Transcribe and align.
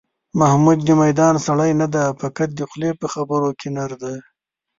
محمود 0.39 0.79
د 0.87 0.89
میدان 1.01 1.35
سړی 1.45 1.71
نه 1.81 1.87
دی، 1.93 2.05
فقط 2.21 2.49
د 2.55 2.61
خولې 2.69 2.91
په 3.01 3.07
خبرو 3.13 3.49
کې 3.59 3.67
نر 3.75 3.91
دی. 4.03 4.15